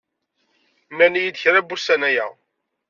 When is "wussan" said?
1.69-2.01